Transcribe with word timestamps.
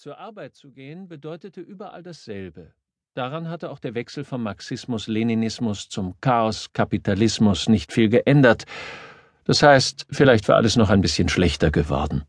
Zur 0.00 0.16
Arbeit 0.20 0.54
zu 0.54 0.70
gehen 0.70 1.08
bedeutete 1.08 1.60
überall 1.60 2.04
dasselbe. 2.04 2.70
Daran 3.14 3.48
hatte 3.48 3.68
auch 3.68 3.80
der 3.80 3.96
Wechsel 3.96 4.22
vom 4.22 4.44
Marxismus-Leninismus 4.44 5.88
zum 5.88 6.14
Chaos-Kapitalismus 6.20 7.68
nicht 7.68 7.92
viel 7.92 8.08
geändert. 8.08 8.64
Das 9.42 9.64
heißt, 9.64 10.06
vielleicht 10.08 10.46
war 10.46 10.54
alles 10.54 10.76
noch 10.76 10.90
ein 10.90 11.00
bisschen 11.00 11.28
schlechter 11.28 11.72
geworden. 11.72 12.22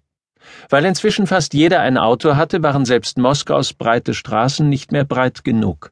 Weil 0.70 0.84
inzwischen 0.84 1.28
fast 1.28 1.54
jeder 1.54 1.82
ein 1.82 2.00
Auto 2.00 2.36
hatte, 2.36 2.64
waren 2.64 2.86
selbst 2.86 3.20
Moskaus 3.20 3.76
breite 3.76 4.16
Straßen 4.16 4.68
nicht 4.68 4.92
mehr 4.92 5.06
breit 5.06 5.44
genug. 5.44 5.92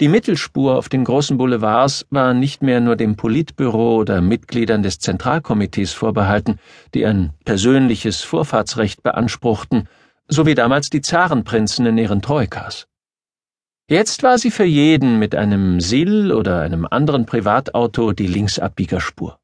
Die 0.00 0.08
Mittelspur 0.08 0.76
auf 0.76 0.90
den 0.90 1.04
großen 1.04 1.38
Boulevards 1.38 2.06
war 2.10 2.34
nicht 2.34 2.62
mehr 2.62 2.80
nur 2.80 2.96
dem 2.96 3.16
Politbüro 3.16 3.96
oder 3.96 4.20
Mitgliedern 4.20 4.82
des 4.82 4.98
Zentralkomitees 4.98 5.94
vorbehalten, 5.94 6.58
die 6.92 7.06
ein 7.06 7.32
persönliches 7.46 8.20
Vorfahrtsrecht 8.20 9.02
beanspruchten, 9.02 9.88
so 10.30 10.46
wie 10.46 10.54
damals 10.54 10.90
die 10.90 11.00
Zarenprinzen 11.00 11.86
in 11.86 11.98
ihren 11.98 12.22
Troikas. 12.22 12.86
Jetzt 13.88 14.22
war 14.22 14.38
sie 14.38 14.52
für 14.52 14.64
jeden 14.64 15.18
mit 15.18 15.34
einem 15.34 15.80
Sil 15.82 16.30
oder 16.30 16.60
einem 16.60 16.86
anderen 16.88 17.26
Privatauto 17.26 18.12
die 18.12 18.28
Linksabbiegerspur. 18.28 19.40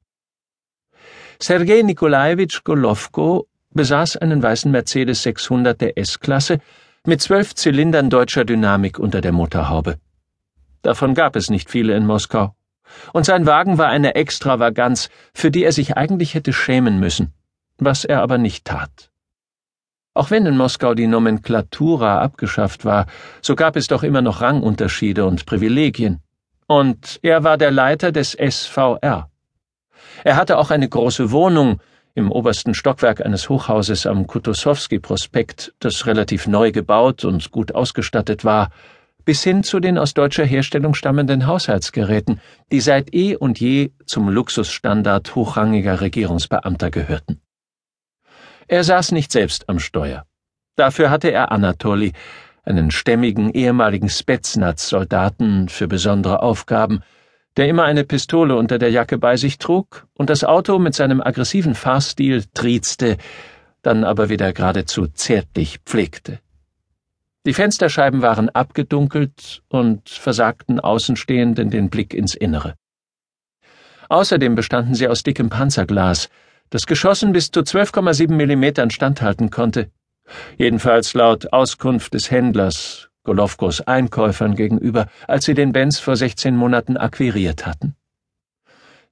Sergei 1.43 1.83
Nikolajewitsch 1.83 2.63
Golowko 2.63 3.49
besaß 3.75 4.19
einen 4.19 4.41
weißen 4.43 4.71
Mercedes 4.71 5.25
600 5.25 5.81
der 5.81 5.99
S-Klasse 5.99 6.61
mit 7.05 7.21
zwölf 7.21 7.55
Zylindern 7.57 8.09
deutscher 8.09 8.45
Dynamik 8.45 9.01
unter 9.01 9.21
der 9.21 9.33
Motorhaube. 9.33 9.99
Davon 10.83 11.15
gab 11.15 11.35
es 11.35 11.51
nicht 11.51 11.69
viele 11.69 11.97
in 11.97 12.07
Moskau. 12.07 12.55
Und 13.13 13.27
sein 13.27 13.47
Wagen 13.47 13.79
war 13.79 13.89
eine 13.89 14.15
Extravaganz, 14.15 15.11
für 15.35 15.51
die 15.51 15.65
er 15.65 15.73
sich 15.73 15.97
eigentlich 15.97 16.35
hätte 16.35 16.53
schämen 16.53 17.01
müssen, 17.01 17.35
was 17.79 18.05
er 18.05 18.23
aber 18.23 18.39
nicht 18.39 18.65
tat. 18.65 19.11
Auch 20.17 20.31
wenn 20.31 20.47
in 20.47 20.57
Moskau 20.57 20.95
die 20.95 21.07
Nomenklatura 21.07 22.23
abgeschafft 22.23 22.87
war, 22.87 23.05
so 23.43 23.55
gab 23.55 23.77
es 23.77 23.87
doch 23.87 24.03
immer 24.03 24.23
noch 24.23 24.41
Rangunterschiede 24.41 25.27
und 25.27 25.45
Privilegien. 25.45 26.21
Und 26.67 27.21
er 27.21 27.45
war 27.45 27.59
der 27.59 27.71
Leiter 27.71 28.13
des 28.13 28.33
SVR. 28.33 29.29
Er 30.25 30.37
hatte 30.37 30.57
auch 30.57 30.71
eine 30.71 30.89
große 30.89 31.33
Wohnung 31.33 31.81
im 32.15 32.33
obersten 32.33 32.73
Stockwerk 32.73 33.25
eines 33.25 33.51
Hochhauses 33.51 34.07
am 34.07 34.27
Kutosowski-Prospekt, 34.27 35.75
das 35.81 36.07
relativ 36.07 36.47
neu 36.47 36.73
gebaut 36.73 37.27
und 37.27 37.51
gut 37.51 37.75
ausgestattet 37.75 38.43
war, 38.43 38.71
bis 39.27 39.43
hin 39.43 39.65
zu 39.65 39.81
den 39.81 39.99
aus 39.99 40.15
deutscher 40.15 40.47
Herstellung 40.47 40.95
stammenden 40.95 41.47
Haushaltsgeräten, 41.47 42.41
die 42.73 42.81
seit 42.81 43.15
eh 43.15 43.37
und 43.37 43.61
je 43.61 43.91
zum 44.07 44.31
Luxusstandard 44.31 45.35
hochrangiger 45.35 46.01
Regierungsbeamter 46.01 46.91
gehörten. 46.91 47.43
Er 48.69 48.83
saß 48.83 49.13
nicht 49.13 49.31
selbst 49.31 49.69
am 49.69 49.79
Steuer. 49.79 50.27
Dafür 50.75 51.11
hatte 51.11 51.31
er 51.31 51.53
Anatoli, 51.53 52.13
einen 52.65 52.91
stämmigen 52.91 53.51
ehemaligen 53.51 54.09
Spetsnaz-Soldaten 54.09 55.69
für 55.69 55.87
besondere 55.87 56.43
Aufgaben, 56.43 57.03
der 57.57 57.69
immer 57.69 57.85
eine 57.85 58.05
Pistole 58.05 58.57
unter 58.57 58.79
der 58.79 58.91
Jacke 58.91 59.19
bei 59.19 59.37
sich 59.37 59.59
trug 59.59 60.07
und 60.15 60.31
das 60.31 60.45
Auto 60.45 60.79
mit 60.79 60.95
seinem 60.95 61.21
aggressiven 61.21 61.75
Fahrstil 61.75 62.45
triezte, 62.53 63.17
dann 63.83 64.05
aber 64.05 64.29
wieder 64.29 64.53
geradezu 64.53 65.07
zärtlich 65.07 65.79
pflegte. 65.85 66.41
Die 67.47 67.55
Fensterscheiben 67.55 68.21
waren 68.21 68.49
abgedunkelt 68.49 69.63
und 69.69 70.09
versagten 70.09 70.81
Außenstehenden 70.81 71.71
den 71.71 71.89
Blick 71.89 72.13
ins 72.13 72.35
Innere. 72.35 72.75
Außerdem 74.09 74.57
bestanden 74.57 74.95
sie 74.95 75.07
aus 75.07 75.23
dickem 75.23 75.49
Panzerglas, 75.49 76.29
das 76.71 76.87
geschossen 76.87 77.33
bis 77.33 77.51
zu 77.51 77.61
12,7 77.61 78.33
Millimetern 78.33 78.91
standhalten 78.91 79.51
konnte. 79.51 79.91
Jedenfalls 80.57 81.15
laut 81.15 81.53
Auskunft 81.53 82.15
des 82.15 82.31
Händlers, 82.31 83.09
Golowkos 83.25 83.81
Einkäufern 83.83 84.55
gegenüber, 84.55 85.07
als 85.29 85.45
sie 85.45 85.55
den 85.55 85.73
Benz 85.73 85.99
vor 85.99 86.17
16 86.17 86.57
Monaten 86.57 86.97
akquiriert 86.97 87.67
hatten. 87.67 87.95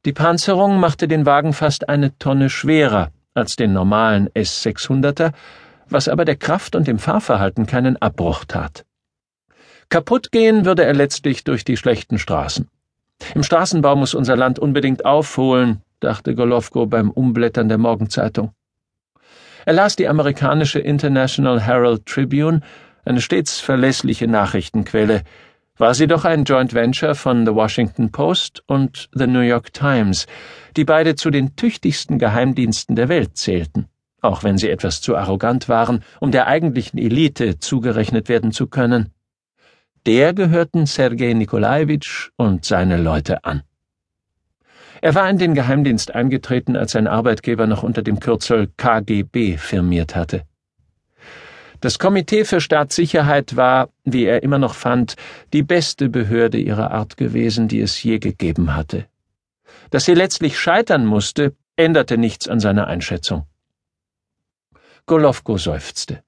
Die 0.05 0.12
Panzerung 0.12 0.78
machte 0.81 1.09
den 1.09 1.25
Wagen 1.27 1.53
fast 1.53 1.89
eine 1.89 2.17
Tonne 2.19 2.51
schwerer 2.51 3.11
als 3.34 3.57
den 3.57 3.73
normalen 3.73 4.28
S600er, 4.31 5.33
was 5.89 6.09
aber 6.09 6.25
der 6.25 6.37
Kraft 6.37 6.77
und 6.77 6.87
dem 6.87 6.99
Fahrverhalten 6.99 7.67
keinen 7.67 8.01
Abbruch 8.01 8.45
tat. 8.45 8.84
Kaputt 9.89 10.33
gehen 10.33 10.65
würde 10.65 10.84
er 10.84 10.95
letztlich 10.95 11.45
durch 11.45 11.65
die 11.65 11.77
schlechten 11.77 12.19
Straßen. 12.19 12.69
Im 13.34 13.43
Straßenbau 13.43 13.97
muss 13.97 14.15
unser 14.15 14.37
Land 14.37 14.59
unbedingt 14.59 15.05
aufholen, 15.05 15.83
dachte 16.04 16.34
Golowko 16.34 16.87
beim 16.87 17.10
Umblättern 17.10 17.69
der 17.69 17.78
Morgenzeitung. 17.78 18.53
Er 19.66 19.72
las 19.72 19.97
die 19.97 20.09
amerikanische 20.09 20.78
International 20.78 21.60
Herald 21.60 22.06
Tribune, 22.06 22.60
eine 23.04 23.20
stets 23.20 23.60
verlässliche 23.60 24.28
Nachrichtenquelle, 24.28 25.22
war 25.76 25.94
sie 25.94 26.06
doch 26.06 26.25
ein 26.25 26.44
Joint 26.44 26.75
Venture 26.75 27.15
von 27.15 27.47
The 27.47 27.54
Washington 27.54 28.12
Post 28.12 28.62
und 28.66 29.09
The 29.12 29.26
New 29.26 29.41
York 29.41 29.72
Times, 29.72 30.26
die 30.76 30.84
beide 30.84 31.16
zu 31.16 31.31
den 31.31 31.56
tüchtigsten 31.56 32.19
Geheimdiensten 32.19 32.94
der 32.94 33.09
Welt 33.09 33.36
zählten, 33.36 33.88
auch 34.21 34.44
wenn 34.44 34.59
sie 34.59 34.71
etwas 34.71 35.00
zu 35.00 35.16
arrogant 35.16 35.69
waren, 35.69 36.04
um 36.21 36.31
der 36.31 36.47
eigentlichen 36.47 36.98
Elite 36.98 37.59
zugerechnet 37.59 38.28
werden 38.28 38.53
zu 38.53 38.69
können. 38.69 39.12
Der 40.06 40.34
gehörten 40.34 40.86
Sergei 40.86 41.32
Nikolajewitsch 41.32 42.31
und 42.36 42.65
seine 42.65 42.98
Leute 42.98 43.44
an. 43.44 43.62
Er 45.00 45.15
war 45.15 45.28
in 45.28 45.38
den 45.38 45.55
Geheimdienst 45.55 46.15
eingetreten, 46.15 46.77
als 46.77 46.93
sein 46.93 47.06
Arbeitgeber 47.06 47.66
noch 47.66 47.82
unter 47.82 48.03
dem 48.03 48.21
Kürzel 48.21 48.69
KGB 48.77 49.56
firmiert 49.56 50.15
hatte. 50.16 50.44
Das 51.81 51.99
Komitee 51.99 52.44
für 52.44 52.62
Staatssicherheit 52.62 53.56
war, 53.56 53.91
wie 54.04 54.25
er 54.25 54.43
immer 54.43 54.59
noch 54.59 54.75
fand, 54.75 55.16
die 55.53 55.62
beste 55.62 56.09
Behörde 56.09 56.59
ihrer 56.59 56.93
Art 56.93 57.19
gewesen, 57.19 57.69
die 57.69 57.81
es 57.81 58.03
je 58.03 58.19
gegeben 58.19 58.75
hatte. 58.75 59.06
Dass 59.91 60.06
sie 60.06 60.15
letztlich 60.15 60.59
scheitern 60.59 61.04
musste, 61.04 61.54
änderte 61.77 62.16
nichts 62.16 62.49
an 62.49 62.59
seiner 62.60 62.87
Einschätzung. 62.87 63.47
Golowko 65.06 65.59
seufzte. 65.59 66.22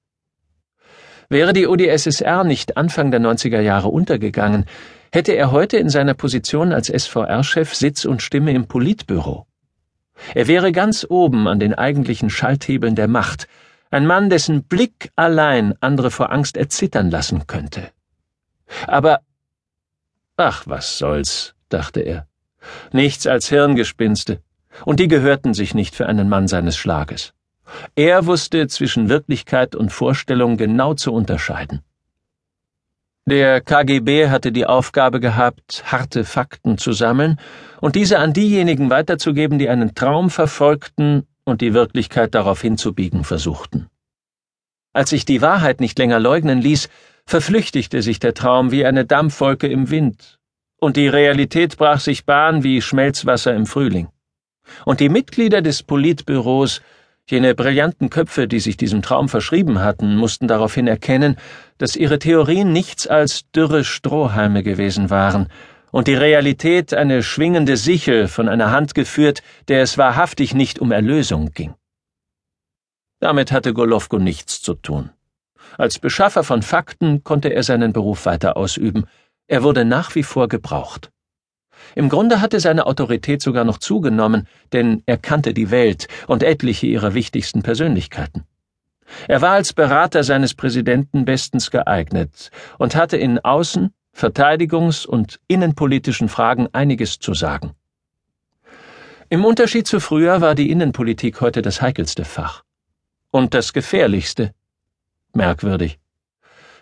Wäre 1.29 1.51
die 1.51 1.67
UdSSR 1.67 2.45
nicht 2.45 2.77
Anfang 2.77 3.11
der 3.11 3.19
90er 3.19 3.59
Jahre 3.59 3.89
untergegangen, 3.89 4.65
hätte 5.11 5.33
er 5.33 5.51
heute 5.51 5.77
in 5.77 5.89
seiner 5.89 6.13
Position 6.13 6.71
als 6.71 6.87
SVR-Chef 6.87 7.73
Sitz 7.73 8.05
und 8.05 8.21
Stimme 8.21 8.51
im 8.53 8.67
Politbüro. 8.67 9.45
Er 10.33 10.47
wäre 10.47 10.71
ganz 10.71 11.05
oben 11.07 11.47
an 11.47 11.59
den 11.59 11.73
eigentlichen 11.73 12.29
Schalthebeln 12.29 12.95
der 12.95 13.09
Macht, 13.09 13.47
ein 13.91 14.07
Mann, 14.07 14.29
dessen 14.29 14.63
Blick 14.63 15.11
allein 15.15 15.75
andere 15.81 16.11
vor 16.11 16.31
Angst 16.31 16.55
erzittern 16.55 17.11
lassen 17.11 17.45
könnte. 17.45 17.89
Aber 18.85 19.19
ach, 20.37 20.63
was 20.65 20.97
soll's, 20.97 21.55
dachte 21.69 22.01
er. 22.01 22.27
Nichts 22.91 23.27
als 23.27 23.49
Hirngespinste, 23.49 24.41
und 24.85 24.99
die 24.99 25.07
gehörten 25.07 25.53
sich 25.53 25.73
nicht 25.73 25.95
für 25.95 26.07
einen 26.07 26.29
Mann 26.29 26.47
seines 26.47 26.77
Schlages. 26.77 27.33
Er 27.95 28.25
wusste 28.25 28.67
zwischen 28.67 29.09
Wirklichkeit 29.09 29.75
und 29.75 29.91
Vorstellung 29.91 30.57
genau 30.57 30.93
zu 30.93 31.13
unterscheiden. 31.13 31.81
Der 33.25 33.59
KGB 33.59 34.29
hatte 34.29 34.53
die 34.53 34.65
Aufgabe 34.65 35.19
gehabt, 35.19 35.83
harte 35.91 36.23
Fakten 36.23 36.77
zu 36.77 36.93
sammeln 36.93 37.39
und 37.81 37.95
diese 37.95 38.19
an 38.19 38.31
diejenigen 38.31 38.89
weiterzugeben, 38.89 39.59
die 39.59 39.67
einen 39.67 39.95
Traum 39.95 40.29
verfolgten 40.29 41.27
und 41.43 41.59
die 41.59 41.73
Wirklichkeit 41.73 42.33
darauf 42.35 42.61
hinzubiegen 42.61 43.25
versuchten. 43.25 43.89
Als 44.93 45.09
sich 45.09 45.25
die 45.25 45.41
Wahrheit 45.41 45.81
nicht 45.81 45.99
länger 45.99 46.19
leugnen 46.19 46.61
ließ, 46.61 46.89
verflüchtigte 47.25 48.01
sich 48.01 48.19
der 48.19 48.33
Traum 48.33 48.71
wie 48.71 48.85
eine 48.85 49.05
Dampfwolke 49.05 49.67
im 49.67 49.89
Wind, 49.89 50.39
und 50.79 50.95
die 50.95 51.07
Realität 51.07 51.77
brach 51.77 51.99
sich 51.99 52.25
Bahn 52.25 52.63
wie 52.63 52.81
Schmelzwasser 52.81 53.53
im 53.53 53.65
Frühling. 53.65 54.07
Und 54.85 54.99
die 54.99 55.09
Mitglieder 55.09 55.61
des 55.61 55.83
Politbüros 55.83 56.81
Jene 57.29 57.55
brillanten 57.55 58.09
Köpfe, 58.09 58.47
die 58.47 58.61
sich 58.61 58.77
diesem 58.77 59.01
Traum 59.01 59.27
verschrieben 59.27 59.79
hatten, 59.79 60.15
mussten 60.15 60.47
daraufhin 60.47 60.87
erkennen, 60.87 61.35
dass 61.77 61.97
ihre 61.97 62.19
Theorien 62.19 62.71
nichts 62.71 63.05
als 63.05 63.51
dürre 63.51 63.83
Strohhalme 63.83 64.63
gewesen 64.63 65.09
waren 65.09 65.49
und 65.91 66.07
die 66.07 66.13
Realität 66.13 66.93
eine 66.93 67.23
schwingende 67.23 67.75
Sichel 67.75 68.29
von 68.29 68.47
einer 68.47 68.71
Hand 68.71 68.95
geführt, 68.95 69.41
der 69.67 69.81
es 69.81 69.97
wahrhaftig 69.97 70.53
nicht 70.53 70.79
um 70.79 70.93
Erlösung 70.93 71.51
ging. 71.51 71.73
Damit 73.19 73.51
hatte 73.51 73.73
Golowko 73.73 74.19
nichts 74.19 74.61
zu 74.61 74.75
tun. 74.75 75.09
Als 75.77 75.99
Beschaffer 75.99 76.45
von 76.45 76.61
Fakten 76.61 77.25
konnte 77.25 77.49
er 77.49 77.63
seinen 77.63 77.91
Beruf 77.91 78.25
weiter 78.25 78.55
ausüben. 78.55 79.05
Er 79.47 79.63
wurde 79.63 79.83
nach 79.83 80.15
wie 80.15 80.23
vor 80.23 80.47
gebraucht. 80.47 81.11
Im 81.95 82.09
Grunde 82.09 82.41
hatte 82.41 82.59
seine 82.59 82.85
Autorität 82.85 83.41
sogar 83.41 83.63
noch 83.63 83.77
zugenommen, 83.77 84.47
denn 84.73 85.03
er 85.05 85.17
kannte 85.17 85.53
die 85.53 85.71
Welt 85.71 86.07
und 86.27 86.43
etliche 86.43 86.87
ihrer 86.87 87.13
wichtigsten 87.13 87.63
Persönlichkeiten. 87.63 88.43
Er 89.27 89.41
war 89.41 89.51
als 89.51 89.73
Berater 89.73 90.23
seines 90.23 90.53
Präsidenten 90.53 91.25
bestens 91.25 91.71
geeignet 91.71 92.51
und 92.77 92.95
hatte 92.95 93.17
in 93.17 93.39
Außen-, 93.39 93.91
Verteidigungs- 94.15 95.05
und 95.05 95.39
innenpolitischen 95.47 96.27
Fragen 96.27 96.67
einiges 96.73 97.19
zu 97.19 97.33
sagen. 97.33 97.73
Im 99.29 99.45
Unterschied 99.45 99.87
zu 99.87 99.99
früher 99.99 100.41
war 100.41 100.55
die 100.55 100.71
Innenpolitik 100.71 101.41
heute 101.41 101.61
das 101.61 101.81
heikelste 101.81 102.25
Fach. 102.25 102.63
Und 103.29 103.53
das 103.53 103.73
gefährlichste. 103.73 104.53
merkwürdig. 105.33 105.99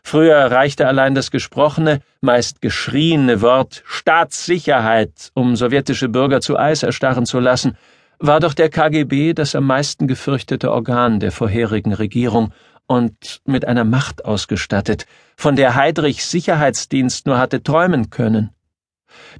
Früher 0.08 0.52
reichte 0.52 0.88
allein 0.88 1.16
das 1.16 1.32
gesprochene, 1.32 2.00
meist 2.22 2.62
geschrieene 2.62 3.42
Wort 3.42 3.82
Staatssicherheit, 3.88 5.32
um 5.34 5.56
sowjetische 5.56 6.10
Bürger 6.10 6.42
zu 6.42 6.60
Eis 6.60 6.84
erstarren 6.84 7.26
zu 7.26 7.40
lassen, 7.40 7.76
war 8.20 8.40
doch 8.40 8.54
der 8.54 8.70
KGB 8.70 9.34
das 9.34 9.56
am 9.56 9.66
meisten 9.66 10.08
gefürchtete 10.08 10.72
Organ 10.72 11.20
der 11.20 11.32
vorherigen 11.32 11.92
Regierung 11.92 12.54
und 12.86 13.42
mit 13.46 13.66
einer 13.68 13.84
Macht 13.84 14.26
ausgestattet, 14.26 15.08
von 15.38 15.56
der 15.56 15.74
Heidrichs 15.74 16.30
Sicherheitsdienst 16.30 17.26
nur 17.26 17.40
hatte 17.40 17.64
träumen 17.64 18.12
können. 18.12 18.52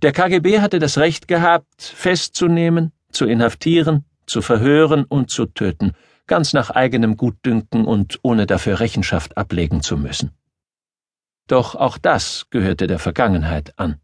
Der 0.02 0.14
KGB 0.14 0.62
hatte 0.62 0.80
das 0.80 0.98
Recht 0.98 1.28
gehabt, 1.28 1.84
festzunehmen, 1.84 2.92
zu 3.12 3.28
inhaftieren, 3.28 4.04
zu 4.26 4.42
verhören 4.42 5.04
und 5.04 5.30
zu 5.30 5.46
töten, 5.46 5.92
ganz 6.26 6.54
nach 6.54 6.72
eigenem 6.72 7.18
Gutdünken 7.18 7.86
und 7.86 8.18
ohne 8.24 8.48
dafür 8.48 8.80
Rechenschaft 8.80 9.38
ablegen 9.38 9.84
zu 9.84 9.96
müssen. 9.96 10.32
Doch 11.48 11.76
auch 11.76 11.98
das 11.98 12.48
gehörte 12.50 12.88
der 12.88 13.00
Vergangenheit 13.00 13.74
an. 13.78 14.00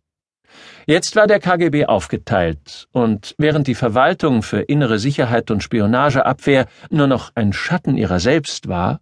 Jetzt 0.85 1.15
war 1.15 1.27
der 1.27 1.39
KGB 1.39 1.85
aufgeteilt, 1.85 2.87
und 2.91 3.35
während 3.37 3.67
die 3.67 3.75
Verwaltung 3.75 4.43
für 4.43 4.61
innere 4.61 4.99
Sicherheit 4.99 5.49
und 5.51 5.63
Spionageabwehr 5.63 6.65
nur 6.89 7.07
noch 7.07 7.31
ein 7.35 7.53
Schatten 7.53 7.97
ihrer 7.97 8.19
selbst 8.19 8.67
war, 8.67 8.99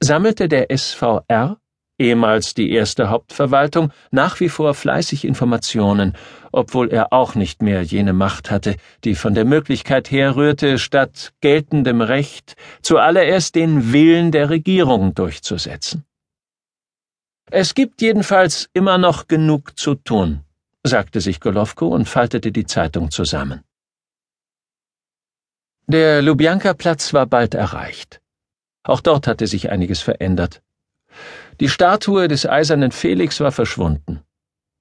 sammelte 0.00 0.48
der 0.48 0.66
SVR, 0.76 1.58
ehemals 1.98 2.54
die 2.54 2.70
erste 2.70 3.10
Hauptverwaltung, 3.10 3.92
nach 4.10 4.40
wie 4.40 4.48
vor 4.48 4.74
fleißig 4.74 5.24
Informationen, 5.24 6.16
obwohl 6.52 6.90
er 6.90 7.12
auch 7.12 7.34
nicht 7.34 7.60
mehr 7.60 7.82
jene 7.82 8.14
Macht 8.14 8.50
hatte, 8.50 8.76
die 9.04 9.14
von 9.14 9.34
der 9.34 9.44
Möglichkeit 9.44 10.10
herrührte, 10.10 10.78
statt 10.78 11.32
geltendem 11.40 12.00
Recht 12.00 12.56
zuallererst 12.82 13.54
den 13.54 13.92
Willen 13.92 14.32
der 14.32 14.48
Regierung 14.48 15.14
durchzusetzen. 15.14 16.04
Es 17.52 17.74
gibt 17.74 18.00
jedenfalls 18.00 18.70
immer 18.74 18.96
noch 18.96 19.26
genug 19.26 19.76
zu 19.76 19.96
tun, 19.96 20.44
sagte 20.84 21.20
sich 21.20 21.40
Golowko 21.40 21.88
und 21.88 22.08
faltete 22.08 22.52
die 22.52 22.64
Zeitung 22.64 23.10
zusammen. 23.10 23.64
Der 25.88 26.22
Lubjanka-Platz 26.22 27.12
war 27.12 27.26
bald 27.26 27.54
erreicht. 27.54 28.20
Auch 28.84 29.00
dort 29.00 29.26
hatte 29.26 29.48
sich 29.48 29.68
einiges 29.68 30.00
verändert. 30.00 30.62
Die 31.58 31.68
Statue 31.68 32.28
des 32.28 32.46
eisernen 32.46 32.92
Felix 32.92 33.40
war 33.40 33.50
verschwunden. 33.50 34.20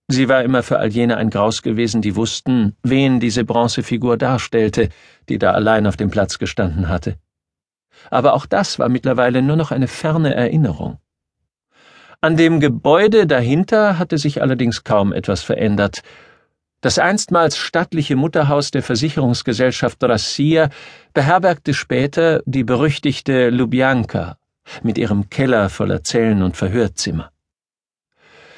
Sie 0.08 0.30
war 0.30 0.44
immer 0.44 0.62
für 0.62 0.78
all 0.78 0.90
jene 0.90 1.18
ein 1.18 1.32
Graus 1.32 1.64
gewesen, 1.64 2.04
die 2.04 2.16
wussten, 2.16 2.76
wen 2.84 3.20
diese 3.20 3.46
Bronzefigur 3.46 4.16
darstellte, 4.16 4.90
die 5.28 5.40
da 5.40 5.54
allein 5.54 5.88
auf 5.88 5.98
dem 5.98 6.12
Platz 6.12 6.38
gestanden 6.38 6.88
hatte. 6.88 7.18
Aber 8.12 8.36
auch 8.36 8.46
das 8.46 8.78
war 8.78 8.90
mittlerweile 8.90 9.42
nur 9.42 9.56
noch 9.56 9.72
eine 9.72 9.88
ferne 9.88 10.36
Erinnerung. 10.36 11.00
An 12.22 12.36
dem 12.36 12.60
Gebäude 12.60 13.28
dahinter 13.28 13.98
hatte 13.98 14.18
sich 14.18 14.42
allerdings 14.42 14.84
kaum 14.84 15.14
etwas 15.14 15.42
verändert. 15.42 16.02
Das 16.82 17.00
einstmals 17.00 17.56
stattliche 17.56 18.18
Mutterhaus 18.18 18.72
der 18.72 18.84
Versicherungsgesellschaft 18.84 20.04
Rassia 20.04 20.70
beherbergte 21.14 21.74
später 21.74 22.42
die 22.46 22.66
berüchtigte 22.66 23.50
Lubjanka 23.50 24.38
mit 24.84 24.98
ihrem 24.98 25.30
Keller 25.30 25.70
voller 25.70 26.04
Zellen 26.04 26.44
und 26.44 26.58
Verhörzimmer. 26.58 27.32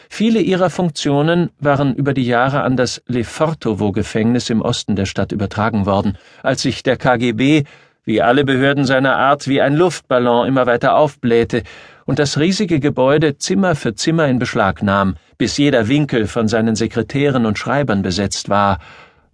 Viele 0.09 0.41
ihrer 0.41 0.71
Funktionen 0.71 1.51
waren 1.59 1.95
über 1.95 2.15
die 2.15 2.25
Jahre 2.25 2.63
an 2.63 2.75
das 2.75 3.03
Lefortowo-Gefängnis 3.05 4.49
im 4.49 4.61
Osten 4.61 4.95
der 4.95 5.05
Stadt 5.05 5.31
übertragen 5.31 5.85
worden, 5.85 6.17
als 6.41 6.63
sich 6.63 6.81
der 6.81 6.97
KGB, 6.97 7.63
wie 8.03 8.21
alle 8.21 8.43
Behörden 8.43 8.85
seiner 8.85 9.17
Art, 9.17 9.47
wie 9.47 9.61
ein 9.61 9.75
Luftballon 9.75 10.47
immer 10.47 10.65
weiter 10.65 10.95
aufblähte 10.95 11.63
und 12.05 12.19
das 12.19 12.39
riesige 12.39 12.79
Gebäude 12.79 13.37
Zimmer 13.37 13.75
für 13.75 13.95
Zimmer 13.95 14.27
in 14.27 14.39
Beschlag 14.39 14.81
nahm, 14.81 15.15
bis 15.37 15.57
jeder 15.57 15.87
Winkel 15.87 16.27
von 16.27 16.47
seinen 16.47 16.75
Sekretären 16.75 17.45
und 17.45 17.59
Schreibern 17.59 18.01
besetzt 18.01 18.49
war, 18.49 18.79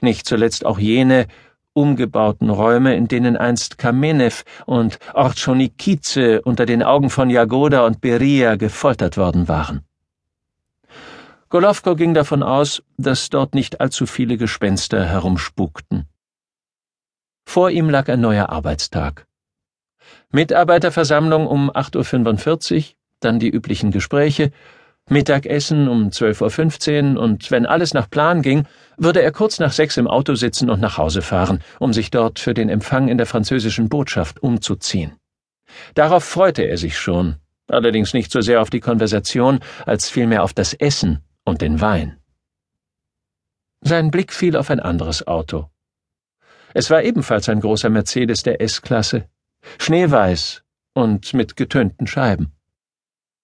nicht 0.02 0.28
zuletzt 0.28 0.66
auch 0.66 0.80
jene 0.80 1.28
umgebauten 1.74 2.50
Räume, 2.50 2.96
in 2.96 3.08
denen 3.08 3.38
einst 3.38 3.78
Kamenew 3.78 4.34
und 4.66 5.00
Orchonikize 5.13 6.42
unter 6.42 6.66
den 6.66 6.81
Augen 6.81 7.10
von 7.10 7.30
Jagoda 7.30 7.86
und 7.86 8.02
Beria 8.02 8.56
gefoltert 8.56 9.16
worden 9.16 9.48
waren. 9.48 9.81
Golowko 11.50 11.96
ging 11.96 12.13
davon 12.13 12.44
aus, 12.44 12.84
dass 12.98 13.30
dort 13.30 13.56
nicht 13.56 13.80
allzu 13.80 14.06
viele 14.06 14.38
Gespenster 14.38 15.06
herumspukten. 15.06 16.08
Vor 17.48 17.72
ihm 17.72 17.90
lag 17.90 18.10
ein 18.10 18.20
neuer 18.20 18.50
Arbeitstag. 18.50 19.26
Mitarbeiterversammlung 20.32 21.48
um 21.48 21.72
8.45 21.72 22.76
Uhr, 22.76 22.84
dann 23.22 23.40
die 23.40 23.50
üblichen 23.50 23.90
Gespräche, 23.90 24.52
Mittagessen 25.10 25.88
um 25.88 26.10
12.15 26.10 27.16
Uhr 27.16 27.22
und 27.22 27.50
wenn 27.50 27.66
alles 27.66 27.94
nach 27.94 28.10
Plan 28.10 28.42
ging, 28.42 28.68
würde 28.98 29.22
er 29.22 29.32
kurz 29.32 29.60
nach 29.60 29.72
sechs 29.72 29.96
im 29.96 30.08
Auto 30.08 30.36
sitzen 30.36 30.70
und 30.70 30.82
nach 30.82 30.98
Hause 30.98 31.22
fahren, 31.22 31.64
um 31.80 31.94
sich 31.94 32.12
dort 32.12 32.38
für 32.38 32.54
den 32.54 32.68
Empfang 32.68 33.08
in 33.08 33.18
der 33.18 33.26
französischen 33.26 33.88
Botschaft 33.88 34.44
umzuziehen. 34.44 35.14
Darauf 35.96 36.26
freute 36.26 36.64
er 36.64 36.78
sich 36.78 36.98
schon, 36.98 37.38
allerdings 37.70 38.14
nicht 38.14 38.30
so 38.30 38.42
sehr 38.42 38.62
auf 38.62 38.70
die 38.70 38.82
Konversation, 38.82 39.62
als 39.86 40.10
vielmehr 40.10 40.44
auf 40.44 40.54
das 40.54 40.74
Essen 40.74 41.24
und 41.46 41.62
den 41.62 41.80
Wein. 41.80 42.18
Sein 43.80 44.12
Blick 44.12 44.34
fiel 44.34 44.58
auf 44.58 44.70
ein 44.70 44.82
anderes 44.82 45.26
Auto. 45.26 45.70
Es 46.79 46.91
war 46.91 47.01
ebenfalls 47.01 47.50
ein 47.50 47.59
großer 47.59 47.89
Mercedes 47.89 48.44
der 48.44 48.62
S-Klasse, 48.62 49.27
schneeweiß 49.79 50.62
und 50.94 51.33
mit 51.33 51.56
getönten 51.56 52.06
Scheiben. 52.06 52.51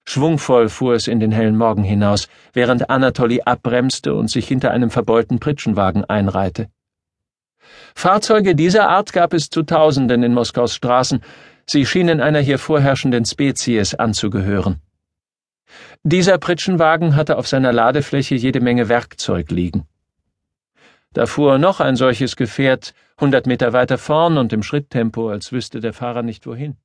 Schwungvoll 0.07 0.69
fuhr 0.69 0.93
es 0.93 1.07
in 1.07 1.19
den 1.19 1.31
hellen 1.31 1.57
Morgen 1.57 1.83
hinaus, 1.83 2.27
während 2.53 2.91
Anatoli 2.91 3.41
abbremste 3.41 4.13
und 4.13 4.29
sich 4.29 4.47
hinter 4.47 4.69
einem 4.69 4.91
verbeulten 4.91 5.39
Pritschenwagen 5.39 6.05
einreihte. 6.05 6.69
Fahrzeuge 7.95 8.53
dieser 8.53 8.87
Art 8.87 9.13
gab 9.13 9.33
es 9.33 9.49
zu 9.49 9.63
Tausenden 9.63 10.21
in 10.21 10.35
Moskaus 10.35 10.75
Straßen, 10.75 11.23
sie 11.65 11.87
schienen 11.87 12.21
einer 12.21 12.39
hier 12.39 12.59
vorherrschenden 12.59 13.25
Spezies 13.25 13.95
anzugehören. 13.95 14.79
Dieser 16.03 16.37
Pritschenwagen 16.37 17.15
hatte 17.15 17.37
auf 17.39 17.47
seiner 17.47 17.73
Ladefläche 17.73 18.35
jede 18.35 18.61
Menge 18.61 18.89
Werkzeug 18.89 19.49
liegen. 19.49 19.87
Da 21.13 21.27
fuhr 21.27 21.59
noch 21.59 21.79
ein 21.79 21.95
solches 21.95 22.35
Gefährt 22.35 22.95
hundert 23.19 23.45
Meter 23.45 23.71
weiter 23.71 23.99
vorn 23.99 24.37
und 24.37 24.51
im 24.51 24.63
Schritttempo, 24.63 25.29
als 25.29 25.51
wüsste 25.51 25.79
der 25.79 25.93
Fahrer 25.93 26.23
nicht 26.23 26.47
wohin. 26.47 26.77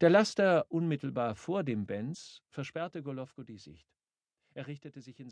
Der 0.00 0.08
Laster 0.08 0.64
unmittelbar 0.70 1.34
vor 1.34 1.62
dem 1.64 1.84
Benz 1.84 2.40
versperrte 2.48 3.02
Golowko 3.02 3.42
die 3.42 3.58
Sicht. 3.58 3.86
Er 4.54 4.66
richtete 4.66 5.02
sich 5.02 5.20
in 5.20 5.28